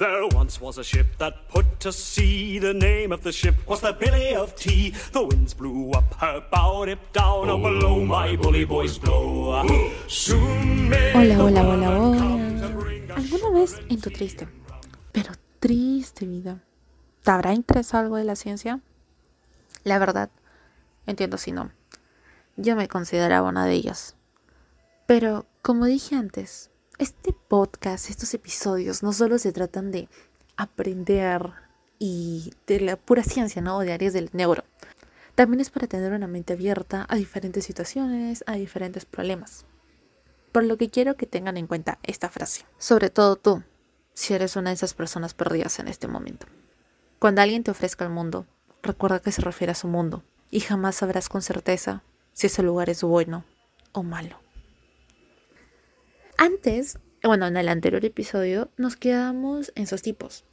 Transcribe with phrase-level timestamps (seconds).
[0.00, 2.58] There once was a ship that put to sea.
[2.58, 4.94] The name of the ship was the Billy of Tea.
[5.12, 9.62] The winds blew up her bow, dip down, oh, below my bully boys blow.
[10.08, 13.14] Soon may Hola, hola, hola, hola.
[13.14, 14.48] ¿Alguna vez en tu triste,
[15.12, 16.64] pero triste vida,
[17.22, 18.80] te habrá interesado algo de la ciencia?
[19.84, 20.30] La verdad,
[21.04, 21.72] entiendo si no.
[22.56, 24.16] Yo me consideraba una de ellas.
[25.04, 26.70] Pero, como dije antes,
[27.00, 30.10] este podcast, estos episodios, no solo se tratan de
[30.58, 31.50] aprender
[31.98, 33.80] y de la pura ciencia, ¿no?
[33.80, 34.64] De áreas del neuro.
[35.34, 39.64] También es para tener una mente abierta a diferentes situaciones, a diferentes problemas.
[40.52, 42.66] Por lo que quiero que tengan en cuenta esta frase.
[42.76, 43.62] Sobre todo tú,
[44.12, 46.46] si eres una de esas personas perdidas en este momento.
[47.18, 48.46] Cuando alguien te ofrezca el mundo,
[48.82, 52.02] recuerda que se refiere a su mundo y jamás sabrás con certeza
[52.34, 53.44] si ese lugar es bueno
[53.92, 54.39] o malo.
[56.42, 60.46] Antes, bueno, en el anterior episodio nos quedamos en esos tipos.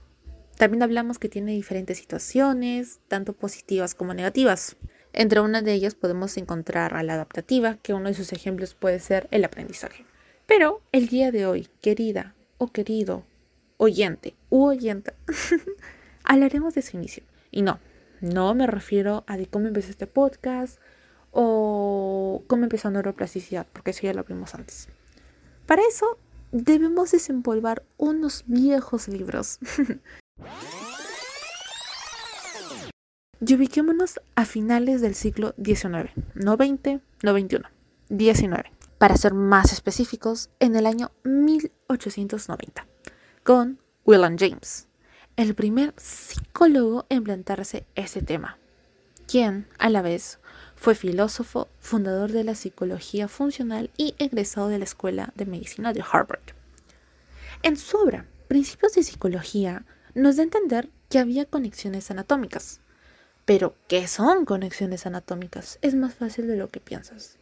[0.57, 4.75] También hablamos que tiene diferentes situaciones, tanto positivas como negativas.
[5.13, 8.99] Entre una de ellas podemos encontrar a la adaptativa, que uno de sus ejemplos puede
[8.99, 10.03] ser el aprendizaje.
[10.45, 13.23] Pero el día de hoy, querida o querido
[13.77, 15.13] oyente u oyenta,
[16.25, 17.23] hablaremos de su inicio.
[17.49, 17.79] Y no,
[18.19, 20.81] no me refiero a de cómo empezó este podcast
[21.31, 24.89] o cómo empezó neuroplasticidad, porque eso ya lo vimos antes.
[25.67, 26.17] Para eso
[26.53, 29.59] debemos desempolvar unos viejos libros.
[33.45, 37.69] y ubiquémonos a finales del siglo XIX, no 20, no 21,
[38.09, 38.71] 19.
[38.97, 42.87] Para ser más específicos, en el año 1890,
[43.43, 44.87] con William James,
[45.35, 48.57] el primer psicólogo en plantarse ese tema,
[49.27, 50.39] quien, a la vez,
[50.77, 56.03] fue filósofo, fundador de la psicología funcional y egresado de la Escuela de Medicina de
[56.09, 56.39] Harvard.
[57.63, 62.79] En su obra, Principios de Psicología, nos da a entender que había conexiones anatómicas.
[63.43, 65.79] Pero, ¿qué son conexiones anatómicas?
[65.81, 67.37] Es más fácil de lo que piensas.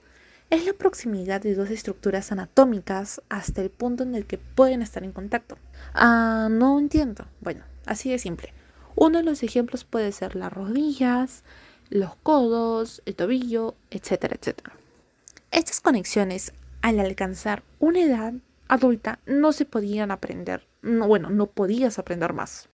[0.49, 5.03] Es la proximidad de dos estructuras anatómicas hasta el punto en el que pueden estar
[5.03, 5.57] en contacto.
[5.93, 7.25] Ah, no entiendo.
[7.41, 8.53] Bueno, así de simple.
[8.95, 11.43] Uno de los ejemplos puede ser las rodillas,
[11.89, 14.73] los codos, el tobillo, etcétera, etcétera.
[15.51, 18.33] Estas conexiones, al alcanzar una edad
[18.67, 20.67] adulta, no se podían aprender.
[20.81, 22.69] No, bueno, no podías aprender más.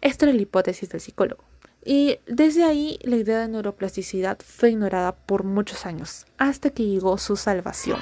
[0.00, 1.44] Esta era la hipótesis del psicólogo.
[1.84, 7.18] Y desde ahí la idea de neuroplasticidad fue ignorada por muchos años, hasta que llegó
[7.18, 8.00] su salvación.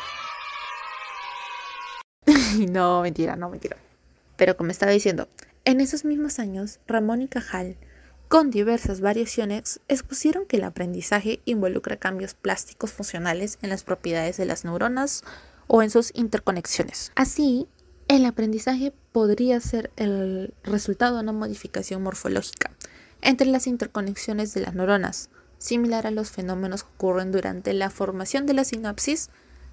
[2.71, 3.77] no, mentira, no, mentira.
[4.37, 5.29] Pero como estaba diciendo,
[5.65, 7.77] en esos mismos años, Ramón y Cajal,
[8.29, 14.47] con diversas variaciones, expusieron que el aprendizaje involucra cambios plásticos funcionales en las propiedades de
[14.47, 15.23] las neuronas
[15.69, 17.13] o en sus interconexiones.
[17.15, 17.69] Así,
[18.09, 22.71] el aprendizaje podría ser el resultado de una modificación morfológica
[23.23, 28.47] entre las interconexiones de las neuronas, similar a los fenómenos que ocurren durante la formación
[28.47, 29.31] de la sinapsis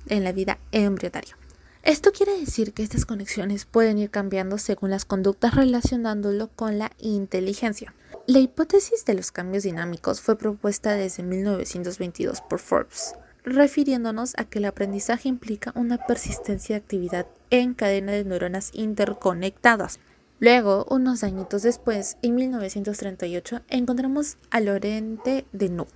[0.08, 1.38] en la vida embrionaria.
[1.84, 6.94] Esto quiere decir que estas conexiones pueden ir cambiando según las conductas relacionándolo con la
[6.98, 7.94] inteligencia.
[8.26, 14.60] La hipótesis de los cambios dinámicos fue propuesta desde 1922 por Forbes, refiriéndonos a que
[14.60, 20.00] el aprendizaje implica una persistencia de actividad en cadena de neuronas interconectadas.
[20.40, 25.88] Luego, unos añitos después, en 1938, encontramos a Lorente de Nou,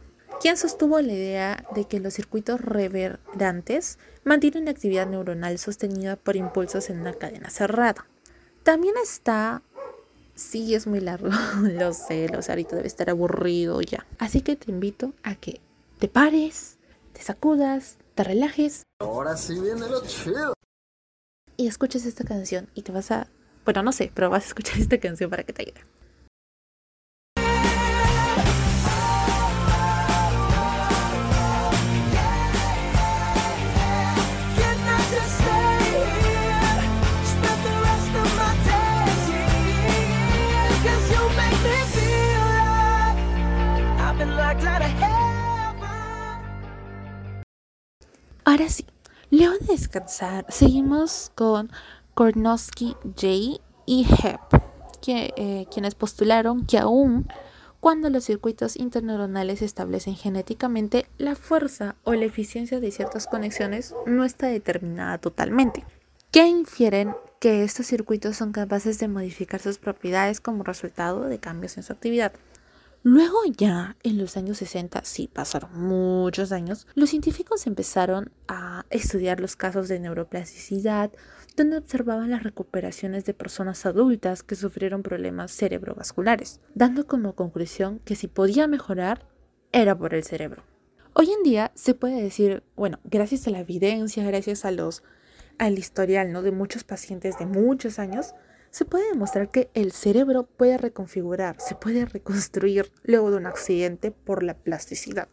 [0.42, 6.36] quien sostuvo la idea de que los circuitos reverberantes mantienen la actividad neuronal sostenida por
[6.36, 8.06] impulsos en una cadena cerrada.
[8.64, 9.62] También está
[10.38, 11.30] Sí, es muy largo,
[11.64, 14.06] lo sé, lo sé, ahorita debe estar aburrido ya.
[14.20, 15.62] Así que te invito a que
[15.98, 16.78] te pares,
[17.12, 18.84] te sacudas, te relajes.
[19.00, 20.54] Ahora sí viene lo chido.
[21.58, 23.28] Y escuches esta canción y te vas a...
[23.66, 25.82] Bueno, no sé, pero vas a escuchar esta canción para que te ayude.
[48.58, 48.88] Ahora sí,
[49.30, 51.70] luego de descansar, seguimos con
[52.16, 54.42] Kornowski, J y Hep,
[55.00, 57.28] que, eh, quienes postularon que aún
[57.80, 64.26] cuando los circuitos interneuronales establecen genéticamente, la fuerza o la eficiencia de ciertas conexiones no
[64.26, 65.86] está determinada totalmente.
[66.32, 71.78] Que infieren que estos circuitos son capaces de modificar sus propiedades como resultado de cambios
[71.78, 72.32] en su actividad.
[73.10, 79.40] Luego ya en los años 60, sí, pasaron muchos años, los científicos empezaron a estudiar
[79.40, 81.14] los casos de neuroplasticidad
[81.56, 88.18] donde observaban las recuperaciones de personas adultas que sufrieron problemas cerebrovasculares, dando como conclusión que
[88.18, 89.26] si podía mejorar
[89.72, 90.64] era por el cerebro.
[91.14, 95.02] Hoy en día se puede decir, bueno, gracias a la evidencia, gracias a los
[95.58, 96.42] al historial ¿no?
[96.42, 98.34] de muchos pacientes de muchos años,
[98.72, 104.12] se puede demostrar que el cerebro puede reconfigurar, se puede reconstruir luego de un accidente
[104.12, 105.30] por la plasticidad.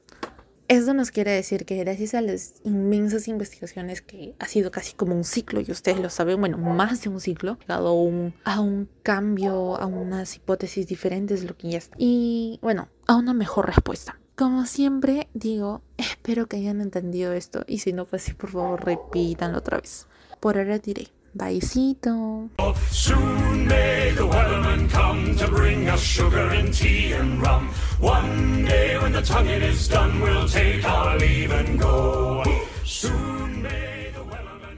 [0.66, 5.14] Esto nos quiere decir que gracias a las inmensas investigaciones que ha sido casi como
[5.14, 8.60] un ciclo, y ustedes lo saben, bueno, más de un ciclo, llegado a un, a
[8.60, 11.94] un cambio, a unas hipótesis diferentes lo que ya está.
[11.98, 14.19] Y bueno, a una mejor respuesta.
[14.37, 18.84] Como siempre digo, espero que hayan entendido esto y si no, pues sí, por favor,
[18.84, 20.08] repítanlo otra vez.
[20.40, 22.48] Por ahora diré, Byecito.
[22.90, 27.69] Soon may the weatherman come to bring us sugar and tea and rum.
[27.98, 32.44] One day when the tonguing is done, we'll take our leave and go.
[32.84, 33.94] Soon may